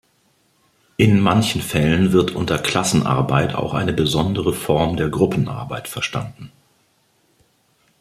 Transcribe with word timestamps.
In 0.97 1.19
manchen 1.21 1.61
Fällen 1.61 2.11
wird 2.11 2.31
unter 2.31 2.57
Klassenarbeit 2.57 3.53
auch 3.53 3.75
eine 3.75 3.93
besondere 3.93 4.51
Form 4.51 4.97
der 4.97 5.09
Gruppenarbeit 5.09 5.87
verstanden. 5.87 6.51